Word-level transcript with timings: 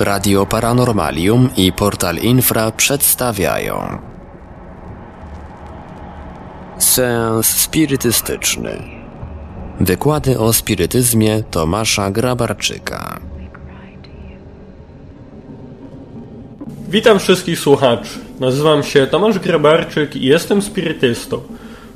Radio 0.00 0.46
Paranormalium 0.46 1.50
i 1.56 1.72
Portal 1.72 2.16
Infra 2.16 2.70
przedstawiają 2.70 3.98
Seans 6.78 7.46
spirytystyczny 7.46 8.82
Wykłady 9.80 10.38
o 10.38 10.52
spirytyzmie 10.52 11.42
Tomasza 11.50 12.10
Grabarczyka 12.10 13.20
Witam 16.88 17.18
wszystkich 17.18 17.58
słuchaczy. 17.58 18.18
Nazywam 18.40 18.82
się 18.82 19.06
Tomasz 19.06 19.38
Grabarczyk 19.38 20.16
i 20.16 20.24
jestem 20.24 20.62
spirytystą. 20.62 21.40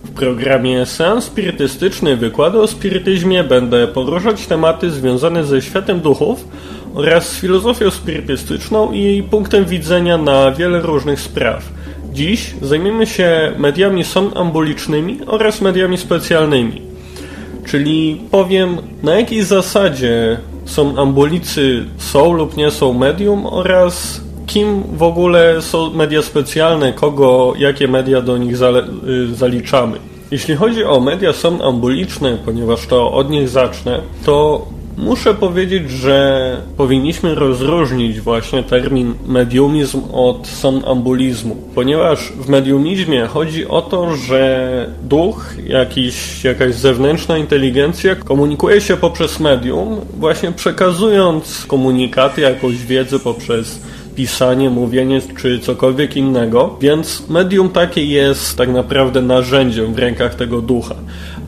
W 0.04 0.10
programie 0.10 0.86
Seans 0.86 1.24
Spirytystyczny 1.24 2.16
Wykłady 2.16 2.60
o 2.60 2.66
spirytyzmie 2.66 3.44
będę 3.44 3.88
poruszać 3.88 4.46
tematy 4.46 4.90
związane 4.90 5.44
ze 5.44 5.62
światem 5.62 6.00
duchów 6.00 6.44
oraz 6.94 7.28
z 7.28 7.40
filozofią 7.40 7.90
spirytystyczną 7.90 8.92
i 8.92 9.02
jej 9.02 9.22
punktem 9.22 9.64
widzenia 9.64 10.18
na 10.18 10.52
wiele 10.52 10.80
różnych 10.80 11.20
spraw. 11.20 11.68
Dziś 12.12 12.54
zajmiemy 12.62 13.06
się 13.06 13.52
mediami 13.58 14.04
somnambulicznymi 14.04 15.18
oraz 15.26 15.60
mediami 15.60 15.98
specjalnymi. 15.98 16.82
Czyli 17.66 18.20
powiem, 18.30 18.76
na 19.02 19.14
jakiej 19.14 19.42
zasadzie 19.42 20.38
somnambulicy 20.64 21.84
są 21.98 22.32
lub 22.32 22.56
nie 22.56 22.70
są 22.70 22.92
medium 22.92 23.46
oraz 23.46 24.20
kim 24.46 24.82
w 24.96 25.02
ogóle 25.02 25.62
są 25.62 25.90
media 25.90 26.22
specjalne, 26.22 26.92
kogo, 26.92 27.54
jakie 27.58 27.88
media 27.88 28.22
do 28.22 28.38
nich 28.38 28.54
y, 28.54 29.34
zaliczamy. 29.34 29.98
Jeśli 30.30 30.56
chodzi 30.56 30.84
o 30.84 31.00
media 31.00 31.32
somnambuliczne, 31.32 32.38
ponieważ 32.44 32.86
to 32.86 33.12
od 33.12 33.30
nich 33.30 33.48
zacznę, 33.48 34.00
to 34.24 34.66
Muszę 34.96 35.34
powiedzieć, 35.34 35.90
że 35.90 36.56
powinniśmy 36.76 37.34
rozróżnić 37.34 38.20
właśnie 38.20 38.62
termin 38.62 39.14
mediumizm 39.26 40.00
od 40.12 40.46
somnambulizmu, 40.46 41.56
ponieważ 41.74 42.32
w 42.32 42.48
mediumizmie 42.48 43.26
chodzi 43.26 43.68
o 43.68 43.82
to, 43.82 44.16
że 44.16 44.86
duch, 45.02 45.54
jakiś, 45.66 46.44
jakaś 46.44 46.74
zewnętrzna 46.74 47.38
inteligencja 47.38 48.14
komunikuje 48.14 48.80
się 48.80 48.96
poprzez 48.96 49.40
medium, 49.40 50.00
właśnie 50.18 50.52
przekazując 50.52 51.64
komunikaty, 51.66 52.40
jakąś 52.40 52.76
wiedzę 52.76 53.18
poprzez 53.18 53.80
pisanie, 54.14 54.70
mówienie 54.70 55.20
czy 55.38 55.58
cokolwiek 55.58 56.16
innego, 56.16 56.76
więc 56.80 57.28
medium 57.28 57.68
takie 57.68 58.04
jest 58.04 58.56
tak 58.56 58.68
naprawdę 58.68 59.22
narzędziem 59.22 59.94
w 59.94 59.98
rękach 59.98 60.34
tego 60.34 60.62
ducha. 60.62 60.94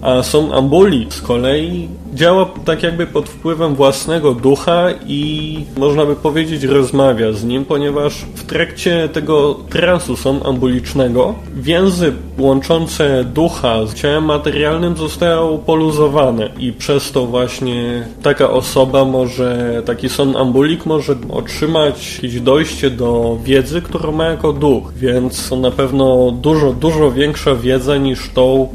A 0.04 0.22
są 0.22 0.52
ambuli 0.52 1.06
z 1.10 1.20
kolei 1.20 1.88
działa 2.14 2.50
tak 2.64 2.82
jakby 2.82 3.06
pod 3.06 3.28
wpływem 3.28 3.74
własnego 3.74 4.34
ducha 4.34 4.88
i 5.06 5.64
można 5.76 6.06
by 6.06 6.16
powiedzieć 6.16 6.62
rozmawia 6.62 7.32
z 7.32 7.44
nim, 7.44 7.64
ponieważ 7.64 8.14
w 8.34 8.44
trakcie 8.44 9.08
tego 9.08 9.54
transu 9.70 10.16
somnambulicznego 10.16 11.34
więzy 11.56 12.12
łączące 12.38 13.24
ducha 13.24 13.86
z 13.86 13.94
ciałem 13.94 14.24
materialnym 14.24 14.96
zostają 14.96 15.58
poluzowane 15.66 16.50
i 16.58 16.72
przez 16.72 17.12
to 17.12 17.26
właśnie 17.26 18.08
taka 18.22 18.50
osoba 18.50 19.04
może, 19.04 19.82
taki 19.86 20.08
somnambulik 20.08 20.86
może 20.86 21.14
otrzymać 21.30 22.14
jakieś 22.14 22.40
dojście 22.40 22.90
do 22.90 23.38
wiedzy, 23.44 23.82
którą 23.82 24.12
ma 24.12 24.24
jako 24.24 24.52
duch, 24.52 24.92
więc 24.96 25.48
to 25.48 25.56
na 25.56 25.70
pewno 25.70 26.30
dużo, 26.30 26.72
dużo 26.72 27.10
większa 27.10 27.54
wiedza 27.54 27.96
niż 27.96 28.30
tą, 28.34 28.68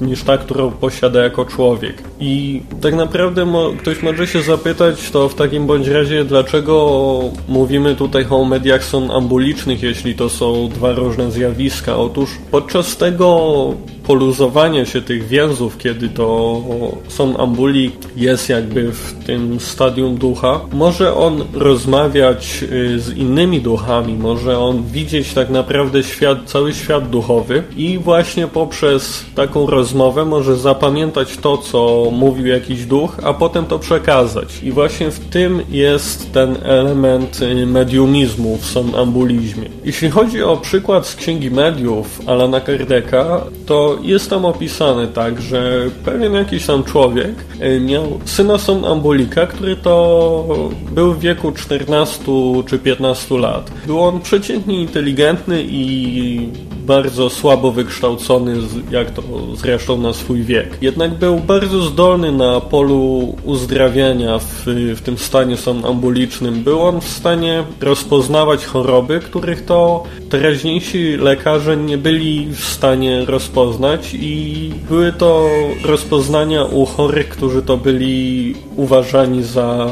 niż 0.00 0.22
ta, 0.22 0.38
którą 0.38 0.70
posiada 0.70 1.22
jako 1.22 1.44
człowiek. 1.44 2.02
I 2.20 2.62
tak 2.80 2.94
naprawdę 2.94 3.46
mo 3.46 3.70
ktoś 3.78 4.02
może 4.02 4.26
się 4.26 4.42
zapytać, 4.42 5.10
to 5.10 5.28
w 5.28 5.34
takim 5.34 5.66
bądź 5.66 5.88
razie, 5.88 6.24
dlaczego 6.24 7.20
mówimy 7.48 7.94
tutaj 7.94 8.26
o 8.30 8.44
mediach 8.44 8.84
są 8.84 9.14
ambulicznych, 9.14 9.82
jeśli 9.82 10.14
to 10.14 10.28
są 10.28 10.68
dwa 10.68 10.92
różne 10.92 11.30
zjawiska. 11.30 11.96
Otóż 11.96 12.30
podczas 12.50 12.96
tego 12.96 13.74
poluzowania 14.06 14.84
się 14.84 15.02
tych 15.02 15.28
więzów, 15.28 15.78
kiedy 15.78 16.08
to 16.08 16.60
są 17.08 17.36
ambuli 17.36 17.90
jest 18.16 18.48
jakby 18.48 18.92
w 18.92 19.24
tym 19.26 19.60
stadium 19.60 20.16
ducha, 20.16 20.60
może 20.72 21.14
on 21.14 21.44
rozmawiać 21.54 22.64
y, 22.72 23.00
z 23.00 23.16
innymi 23.16 23.60
duchami, 23.60 24.14
może 24.14 24.58
on 24.58 24.82
widzieć 24.92 25.34
tak 25.34 25.50
naprawdę 25.50 26.02
świat, 26.02 26.38
cały 26.44 26.74
świat 26.74 27.10
duchowy 27.10 27.62
i 27.76 27.98
właśnie 27.98 28.46
poprzez 28.46 29.24
taką 29.34 29.66
rozmowę 29.66 29.85
może 29.94 30.56
zapamiętać 30.56 31.36
to, 31.36 31.58
co 31.58 32.08
mówił 32.12 32.46
jakiś 32.46 32.86
duch, 32.86 33.16
a 33.22 33.34
potem 33.34 33.66
to 33.66 33.78
przekazać. 33.78 34.62
I 34.62 34.72
właśnie 34.72 35.10
w 35.10 35.18
tym 35.18 35.62
jest 35.68 36.32
ten 36.32 36.56
element 36.62 37.42
y, 37.42 37.66
mediumizmu 37.66 38.56
w 38.56 38.66
somnambulizmie. 38.66 39.68
Jeśli 39.84 40.10
chodzi 40.10 40.42
o 40.42 40.56
przykład 40.56 41.06
z 41.06 41.16
Księgi 41.16 41.50
Mediów 41.50 42.20
Alana 42.26 42.60
Kardeka, 42.60 43.44
to 43.66 43.98
jest 44.02 44.30
tam 44.30 44.44
opisane 44.44 45.08
tak, 45.08 45.42
że 45.42 45.90
pewien 46.04 46.34
jakiś 46.34 46.66
tam 46.66 46.84
człowiek 46.84 47.34
e, 47.60 47.80
miał 47.80 48.20
syna 48.24 48.58
somnambulika, 48.58 49.46
który 49.46 49.76
to 49.76 50.44
był 50.92 51.12
w 51.12 51.20
wieku 51.20 51.52
14 51.52 52.22
czy 52.66 52.78
15 52.78 53.38
lat. 53.38 53.70
Był 53.86 54.00
on 54.00 54.20
przeciętnie 54.20 54.80
inteligentny 54.80 55.62
i 55.62 56.48
bardzo 56.86 57.30
słabo 57.30 57.72
wykształcony, 57.72 58.56
jak 58.90 59.10
to 59.10 59.22
zresztą 59.54 59.98
na 59.98 60.12
swój 60.12 60.42
wiek. 60.42 60.78
Jednak 60.80 61.14
był 61.14 61.38
bardzo 61.38 61.82
zdolny 61.82 62.32
na 62.32 62.60
polu 62.60 63.36
uzdrawiania 63.44 64.38
w, 64.38 64.64
w 64.96 65.00
tym 65.00 65.18
stanie 65.18 65.56
somnambulicznym. 65.56 66.62
Był 66.62 66.82
on 66.82 67.00
w 67.00 67.08
stanie 67.08 67.64
rozpoznawać 67.80 68.64
choroby, 68.64 69.20
których 69.20 69.64
to 69.64 70.04
teraźniejsi 70.30 71.16
lekarze 71.16 71.76
nie 71.76 71.98
byli 71.98 72.46
w 72.46 72.64
stanie 72.64 73.24
rozpoznać 73.24 74.14
i 74.14 74.70
były 74.88 75.12
to 75.12 75.48
rozpoznania 75.84 76.64
u 76.64 76.86
chorych, 76.86 77.28
którzy 77.28 77.62
to 77.62 77.76
byli 77.76 78.54
uważani 78.76 79.42
za 79.42 79.90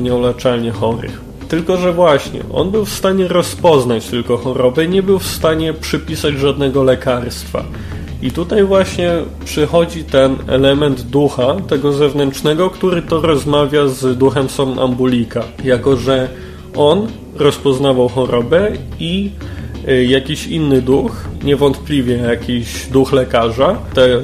nieuleczalnie 0.00 0.70
chorych. 0.70 1.29
Tylko, 1.50 1.76
że 1.76 1.92
właśnie, 1.92 2.40
on 2.52 2.70
był 2.70 2.84
w 2.84 2.92
stanie 2.92 3.28
rozpoznać 3.28 4.06
tylko 4.06 4.36
chorobę, 4.36 4.88
nie 4.88 5.02
był 5.02 5.18
w 5.18 5.26
stanie 5.26 5.74
przypisać 5.74 6.34
żadnego 6.34 6.82
lekarstwa. 6.82 7.64
I 8.22 8.30
tutaj 8.30 8.64
właśnie 8.64 9.12
przychodzi 9.44 10.04
ten 10.04 10.36
element 10.46 11.02
ducha, 11.02 11.56
tego 11.68 11.92
zewnętrznego, 11.92 12.70
który 12.70 13.02
to 13.02 13.20
rozmawia 13.20 13.88
z 13.88 14.18
duchem 14.18 14.48
somnambulika. 14.48 15.44
Jako, 15.64 15.96
że 15.96 16.28
on 16.76 17.06
rozpoznawał 17.36 18.08
chorobę 18.08 18.72
i 19.00 19.30
y, 19.88 20.04
jakiś 20.04 20.46
inny 20.46 20.82
duch, 20.82 21.24
niewątpliwie 21.44 22.16
jakiś 22.16 22.86
duch 22.86 23.12
lekarza, 23.12 23.76
ten, 23.94 24.20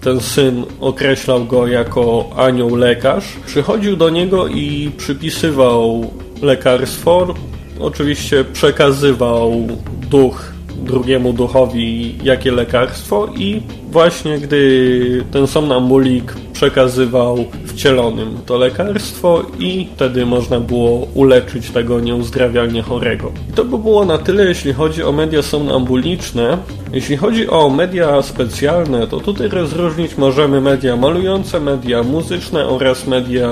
ten 0.00 0.20
syn 0.20 0.64
określał 0.80 1.44
go 1.44 1.66
jako 1.66 2.30
anioł 2.36 2.76
lekarz, 2.76 3.24
przychodził 3.46 3.96
do 3.96 4.10
niego 4.10 4.46
i 4.46 4.90
przypisywał 4.96 6.10
lekarstwo. 6.42 7.34
Oczywiście 7.80 8.44
przekazywał 8.44 9.66
duch 10.10 10.52
drugiemu 10.84 11.32
duchowi 11.32 12.14
jakie 12.22 12.52
lekarstwo 12.52 13.28
i 13.36 13.62
właśnie 13.90 14.38
gdy 14.38 15.24
ten 15.30 15.46
somnambulik 15.46 16.34
przekazywał 16.52 17.44
wcielonym 17.66 18.38
to 18.46 18.58
lekarstwo 18.58 19.42
i 19.58 19.88
wtedy 19.94 20.26
można 20.26 20.60
było 20.60 21.06
uleczyć 21.14 21.70
tego 21.70 22.00
nieuzdrawialnie 22.00 22.82
chorego. 22.82 23.32
I 23.50 23.52
to 23.52 23.64
by 23.64 23.78
było 23.78 24.04
na 24.04 24.18
tyle, 24.18 24.44
jeśli 24.44 24.72
chodzi 24.72 25.02
o 25.02 25.12
media 25.12 25.42
somnambuliczne. 25.42 26.58
Jeśli 26.92 27.16
chodzi 27.16 27.48
o 27.48 27.70
media 27.70 28.22
specjalne, 28.22 29.06
to 29.06 29.20
tutaj 29.20 29.48
rozróżnić 29.48 30.16
możemy 30.16 30.60
media 30.60 30.96
malujące, 30.96 31.60
media 31.60 32.02
muzyczne 32.02 32.66
oraz 32.66 33.06
media 33.06 33.50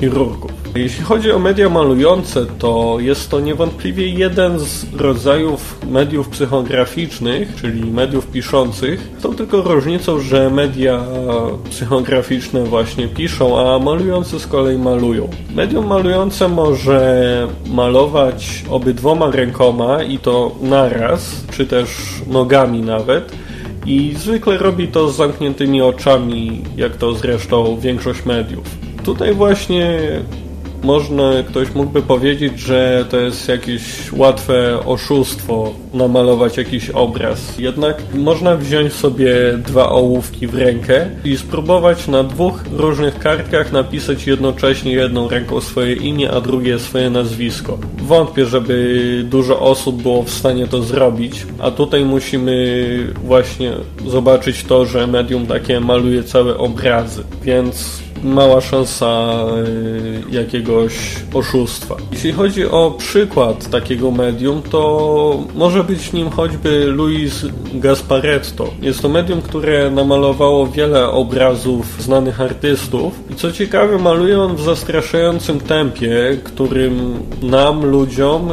chirurgów. 0.00 0.63
Jeśli 0.76 1.04
chodzi 1.04 1.32
o 1.32 1.38
media 1.38 1.68
malujące, 1.68 2.46
to 2.58 2.96
jest 3.00 3.30
to 3.30 3.40
niewątpliwie 3.40 4.08
jeden 4.08 4.58
z 4.58 4.94
rodzajów 4.94 5.78
mediów 5.90 6.28
psychograficznych, 6.28 7.54
czyli 7.60 7.90
mediów 7.90 8.26
piszących. 8.26 9.10
Są 9.18 9.34
tylko 9.34 9.62
różnicą, 9.62 10.20
że 10.20 10.50
media 10.50 11.00
psychograficzne 11.70 12.64
właśnie 12.64 13.08
piszą, 13.08 13.60
a 13.60 13.78
malujące 13.78 14.40
z 14.40 14.46
kolei 14.46 14.78
malują. 14.78 15.28
Medium 15.54 15.86
malujące 15.86 16.48
może 16.48 17.48
malować 17.66 18.64
obydwoma 18.70 19.30
rękoma 19.30 20.02
i 20.02 20.18
to 20.18 20.54
naraz, 20.62 21.44
czy 21.50 21.66
też 21.66 21.88
nogami 22.26 22.80
nawet. 22.80 23.32
I 23.86 24.14
zwykle 24.16 24.58
robi 24.58 24.88
to 24.88 25.08
z 25.08 25.16
zamkniętymi 25.16 25.82
oczami, 25.82 26.62
jak 26.76 26.96
to 26.96 27.14
zresztą 27.14 27.78
większość 27.80 28.24
mediów. 28.24 28.64
Tutaj 29.04 29.34
właśnie 29.34 30.00
można, 30.84 31.32
ktoś 31.48 31.74
mógłby 31.74 32.02
powiedzieć, 32.02 32.60
że 32.60 33.04
to 33.10 33.16
jest 33.16 33.48
jakieś 33.48 34.12
łatwe 34.12 34.84
oszustwo 34.84 35.74
namalować 35.94 36.56
jakiś 36.56 36.90
obraz. 36.90 37.58
Jednak 37.58 38.02
można 38.14 38.56
wziąć 38.56 38.92
sobie 38.92 39.34
dwa 39.66 39.88
ołówki 39.88 40.46
w 40.46 40.54
rękę 40.54 41.10
i 41.24 41.36
spróbować 41.36 42.08
na 42.08 42.24
dwóch 42.24 42.64
różnych 42.72 43.18
kartkach 43.18 43.72
napisać 43.72 44.26
jednocześnie 44.26 44.92
jedną 44.92 45.28
ręką 45.28 45.60
swoje 45.60 45.94
imię, 45.94 46.30
a 46.30 46.40
drugie 46.40 46.78
swoje 46.78 47.10
nazwisko. 47.10 47.78
Wątpię, 47.98 48.46
żeby 48.46 49.24
dużo 49.30 49.60
osób 49.60 50.02
było 50.02 50.22
w 50.22 50.30
stanie 50.30 50.66
to 50.66 50.82
zrobić, 50.82 51.46
a 51.58 51.70
tutaj 51.70 52.04
musimy 52.04 53.14
właśnie 53.24 53.72
zobaczyć 54.06 54.64
to, 54.64 54.86
że 54.86 55.06
medium 55.06 55.46
takie 55.46 55.80
maluje 55.80 56.24
całe 56.24 56.58
obrazy, 56.58 57.22
więc 57.42 58.03
mała 58.24 58.60
szansa 58.60 59.36
y, 60.30 60.34
jakiegoś 60.34 60.92
oszustwa. 61.34 61.96
Jeśli 62.12 62.32
chodzi 62.32 62.66
o 62.66 62.94
przykład 62.98 63.70
takiego 63.70 64.10
medium, 64.10 64.62
to 64.62 65.44
może 65.54 65.84
być 65.84 66.12
nim 66.12 66.30
choćby 66.30 66.84
Luis 66.84 67.46
Gasparetto. 67.74 68.70
Jest 68.82 69.02
to 69.02 69.08
medium, 69.08 69.42
które 69.42 69.90
namalowało 69.90 70.66
wiele 70.66 71.08
obrazów 71.08 72.02
znanych 72.02 72.40
artystów 72.40 73.12
i 73.30 73.34
co 73.34 73.52
ciekawe 73.52 73.98
maluje 73.98 74.40
on 74.40 74.56
w 74.56 74.62
zastraszającym 74.62 75.60
tempie, 75.60 76.38
którym 76.44 77.14
nam, 77.42 77.86
ludziom, 77.86 78.48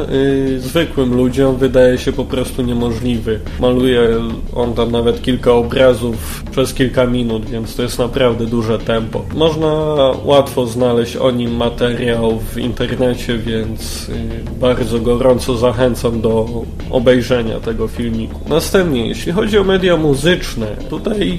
yy, 0.50 0.60
zwykłym 0.60 1.14
ludziom 1.14 1.56
wydaje 1.56 1.98
się 1.98 2.12
po 2.12 2.24
prostu 2.24 2.62
niemożliwy. 2.62 3.40
Maluje 3.60 4.08
on 4.54 4.74
tam 4.74 4.90
nawet 4.90 5.22
kilka 5.22 5.52
obrazów 5.52 6.42
przez 6.50 6.74
kilka 6.74 7.06
minut, 7.06 7.50
więc 7.50 7.76
to 7.76 7.82
jest 7.82 7.98
naprawdę 7.98 8.46
duże 8.46 8.78
tempo. 8.78 9.24
Można 9.34 9.61
można 9.62 10.24
łatwo 10.24 10.66
znaleźć 10.66 11.16
o 11.16 11.30
nim 11.30 11.56
materiał 11.56 12.38
w 12.38 12.58
internecie, 12.58 13.38
więc 13.38 14.08
y, 14.08 14.14
bardzo 14.60 15.00
gorąco 15.00 15.56
zachęcam 15.56 16.20
do 16.20 16.48
obejrzenia 16.90 17.60
tego 17.60 17.88
filmiku. 17.88 18.40
Następnie, 18.48 19.06
jeśli 19.06 19.32
chodzi 19.32 19.58
o 19.58 19.64
media 19.64 19.96
muzyczne, 19.96 20.66
tutaj 20.90 21.38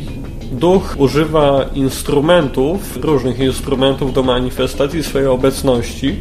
duch 0.51 0.95
używa 0.97 1.65
instrumentów, 1.75 2.97
różnych 2.97 3.39
instrumentów 3.39 4.13
do 4.13 4.23
manifestacji 4.23 5.03
swojej 5.03 5.27
obecności 5.27 6.15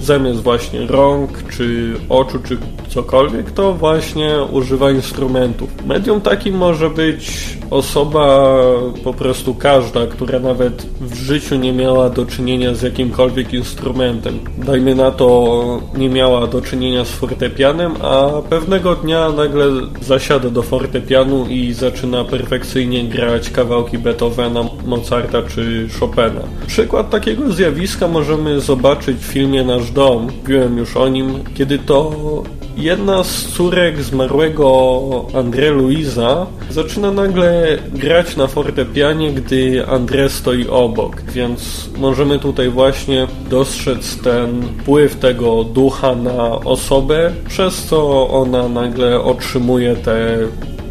zamiast 0.00 0.40
właśnie 0.40 0.86
rąk, 0.86 1.42
czy 1.56 1.92
oczu, 2.08 2.38
czy 2.48 2.58
cokolwiek, 2.88 3.50
to 3.50 3.72
właśnie 3.72 4.30
używa 4.52 4.90
instrumentów. 4.90 5.86
Medium 5.86 6.20
takim 6.20 6.56
może 6.56 6.90
być 6.90 7.54
osoba, 7.70 8.56
po 9.04 9.14
prostu 9.14 9.54
każda, 9.54 10.06
która 10.06 10.38
nawet 10.38 10.86
w 11.00 11.14
życiu 11.14 11.56
nie 11.56 11.72
miała 11.72 12.10
do 12.10 12.26
czynienia 12.26 12.74
z 12.74 12.82
jakimkolwiek 12.82 13.54
instrumentem. 13.54 14.38
Dajmy 14.58 14.94
na 14.94 15.10
to, 15.10 15.80
nie 15.96 16.08
miała 16.08 16.46
do 16.46 16.60
czynienia 16.60 17.04
z 17.04 17.10
fortepianem, 17.10 17.92
a 18.02 18.30
pewnego 18.50 18.94
dnia 18.94 19.30
nagle 19.30 19.66
zasiada 20.02 20.50
do 20.50 20.62
fortepianu 20.62 21.46
i 21.46 21.72
zaczyna 21.72 22.24
perfekcyjnie 22.24 23.04
grać 23.04 23.50
kawałki 23.50 23.98
Beethovena, 23.98 24.64
Mozarta 24.86 25.42
czy 25.42 25.88
Chopina. 26.00 26.40
Przykład 26.66 27.10
takiego 27.10 27.52
zjawiska 27.52 28.08
możemy 28.08 28.60
zobaczyć 28.60 29.16
w 29.16 29.24
filmie 29.24 29.64
Nasz 29.64 29.90
Dom. 29.90 30.28
Mówiłem 30.42 30.78
już 30.78 30.96
o 30.96 31.08
nim, 31.08 31.43
kiedy 31.54 31.78
to 31.78 32.12
jedna 32.76 33.24
z 33.24 33.44
córek 33.44 34.02
zmarłego 34.02 34.66
André 35.32 35.70
Luisa 35.72 36.46
zaczyna 36.70 37.10
nagle 37.10 37.78
grać 37.92 38.36
na 38.36 38.46
fortepianie, 38.46 39.32
gdy 39.32 39.84
André 39.86 40.28
stoi 40.28 40.68
obok, 40.68 41.22
więc 41.22 41.88
możemy 41.96 42.38
tutaj 42.38 42.68
właśnie 42.68 43.26
dostrzec 43.50 44.22
ten 44.22 44.62
wpływ 44.62 45.16
tego 45.16 45.64
ducha 45.64 46.14
na 46.14 46.50
osobę, 46.50 47.32
przez 47.48 47.84
co 47.84 48.28
ona 48.28 48.68
nagle 48.68 49.20
otrzymuje 49.20 49.96
te 49.96 50.38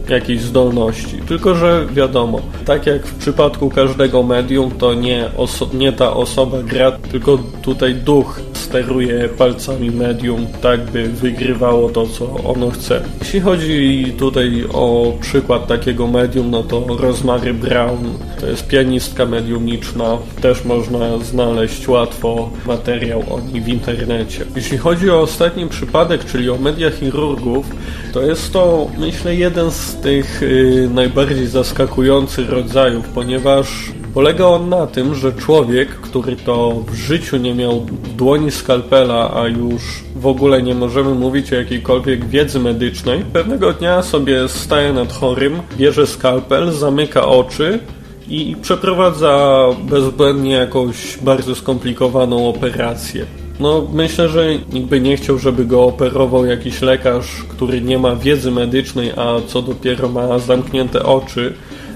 jakiejś 0.10 0.42
zdolności. 0.42 1.18
Tylko, 1.28 1.56
że 1.56 1.86
wiadomo, 1.94 2.40
tak 2.66 2.86
jak 2.86 3.08
w 3.08 3.16
przypadku 3.16 3.70
każdego 3.70 4.24
medium, 4.24 4.72
to 4.72 4.94
nie, 4.94 5.30
nie 5.74 5.94
ta 5.94 6.14
osoba 6.14 6.58
gra, 6.64 6.92
tylko 6.92 7.38
tutaj 7.62 7.96
duch 7.96 8.42
steruje 8.74 9.30
palcami 9.30 9.92
medium, 9.92 10.48
tak 10.62 10.92
by 10.92 11.10
wygrywało 11.10 11.90
to, 11.90 12.08
co 12.08 12.34
ono 12.34 12.72
chce. 12.72 13.02
Jeśli 13.22 13.40
chodzi 13.40 14.14
tutaj 14.18 14.64
o 14.74 15.14
przykład 15.22 15.68
takiego 15.68 16.08
medium, 16.08 16.52
no 16.52 16.64
to 16.64 16.86
Rosemary 17.00 17.54
Brown 17.54 18.18
to 18.40 18.48
jest 18.48 18.68
pianistka 18.68 19.26
mediumiczna, 19.26 20.18
też 20.42 20.66
można 20.66 21.18
znaleźć 21.18 21.88
łatwo 21.88 22.50
materiał 22.68 23.20
o 23.20 23.40
niej 23.40 23.62
w 23.62 23.68
internecie. 23.68 24.46
Jeśli 24.56 24.78
chodzi 24.78 25.10
o 25.10 25.22
ostatni 25.22 25.68
przypadek, 25.68 26.26
czyli 26.26 26.50
o 26.50 26.58
media 26.58 26.92
chirurgów, 26.92 27.66
to 28.14 28.22
jest 28.22 28.54
to 28.54 28.88
myślę 28.98 29.36
jeden 29.36 29.72
z 29.72 29.96
tych 29.96 30.44
y, 30.44 30.90
najbardziej 30.94 31.48
zaskakujących 31.48 32.50
rodzajów, 32.50 33.10
ponieważ 33.10 33.68
Polega 34.14 34.46
on 34.46 34.70
na 34.70 34.88
tym, 34.88 35.16
że 35.16 35.34
człowiek, 35.34 35.90
który 35.90 36.36
to 36.36 36.84
w 36.88 36.94
życiu 36.94 37.38
nie 37.38 37.56
miał 37.56 37.86
dłoni 38.18 38.52
skalpela, 38.52 39.32
a 39.34 39.48
już 39.48 40.04
w 40.16 40.28
ogóle 40.28 40.64
nie 40.64 40.76
możemy 40.76 41.14
mówić 41.14 41.54
o 41.54 41.56
jakiejkolwiek 41.56 42.26
wiedzy 42.26 42.60
medycznej, 42.60 43.20
pewnego 43.34 43.74
dnia 43.74 44.02
sobie 44.02 44.50
staje 44.50 44.94
nad 44.94 45.14
chorym, 45.14 45.62
bierze 45.78 46.08
skalpel, 46.08 46.72
zamyka 46.72 47.28
oczy 47.28 47.80
i 48.28 48.56
przeprowadza 48.62 49.66
bezbłędnie 49.90 50.52
jakąś 50.52 51.18
bardzo 51.18 51.56
skomplikowaną 51.56 52.50
operację. 52.50 53.26
No, 53.60 53.88
myślę, 53.94 54.30
że 54.30 54.48
nikt 54.74 54.88
by 54.88 55.02
nie 55.02 55.18
chciał, 55.18 55.38
żeby 55.38 55.66
go 55.66 55.84
operował 55.84 56.46
jakiś 56.46 56.82
lekarz, 56.82 57.44
który 57.50 57.82
nie 57.82 58.00
ma 58.00 58.16
wiedzy 58.16 58.52
medycznej, 58.52 59.12
a 59.12 59.36
co 59.48 59.62
dopiero 59.62 60.10
ma 60.10 60.40
zamknięte 60.40 61.04
oczy 61.04 61.54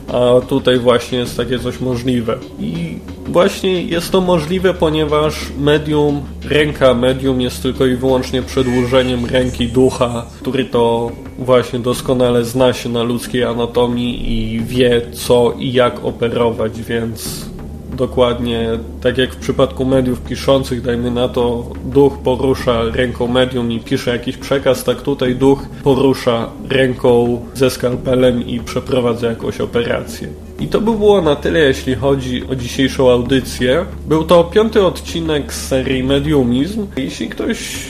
a 0.07 0.42
tutaj 0.42 0.80
właśnie 0.80 1.18
jest 1.18 1.38
takie 1.38 1.59
coś 1.59 1.80
możliwe. 1.80 2.38
I 2.59 2.98
właśnie 3.27 3.81
jest 3.81 4.12
to 4.12 4.21
możliwe, 4.21 4.74
ponieważ 4.74 5.36
medium, 5.59 6.21
ręka 6.50 6.94
medium 6.94 7.42
jest 7.42 7.63
tylko 7.63 7.86
i 7.86 7.95
wyłącznie 7.95 8.42
przedłużeniem 8.42 9.25
ręki 9.25 9.68
ducha, 9.68 10.25
który 10.42 10.65
to 10.65 11.12
właśnie 11.39 11.80
doskonale 11.80 12.45
zna 12.45 12.74
się 12.74 12.89
na 12.89 13.04
ludzkiej 13.04 13.44
anatomii 13.44 14.33
i 14.33 14.63
wie 14.63 15.01
co 15.12 15.54
i 15.59 15.74
jak 15.74 16.06
operować, 16.06 16.81
więc 16.81 17.45
dokładnie 17.94 18.69
tak 19.01 19.18
jak 19.18 19.34
w 19.34 19.38
przypadku 19.38 19.86
mediów 19.86 20.22
piszących, 20.22 20.81
dajmy 20.81 21.12
na 21.12 21.28
to, 21.28 21.66
duch 21.86 22.18
porusza 22.18 22.84
ręką 22.84 23.28
medium 23.28 23.72
i 23.72 23.80
pisze 23.80 24.12
jakiś 24.12 24.38
przekaz, 24.38 24.84
tak 24.84 25.01
tutaj 25.01 25.36
duch 25.36 25.60
porusza 25.84 26.50
ręką 26.69 27.42
ze 27.54 27.69
skalpelem 27.69 28.48
i 28.48 28.60
przeprowadza 28.60 29.28
jakąś 29.28 29.62
operację. 29.62 30.28
I 30.60 30.68
to 30.68 30.81
by 30.81 30.92
było 30.92 31.22
na 31.22 31.36
tyle, 31.36 31.60
jeśli 31.60 31.95
chodzi 31.95 32.44
o 32.51 32.56
dzisiejszą 32.56 33.12
audycję. 33.12 33.86
Był 34.07 34.24
to 34.24 34.44
piąty 34.44 34.86
odcinek 34.86 35.54
z 35.54 35.68
serii 35.68 36.04
Mediumizm. 36.04 36.88
Jeśli 36.98 37.29
ktoś 37.29 37.86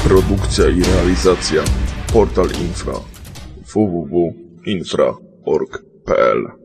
Produkcja 0.05 0.69
i 0.69 0.83
realizacja 0.83 1.63
Portal 2.13 2.47
Infra 2.47 2.95
www.infra.org.pl 3.75 6.60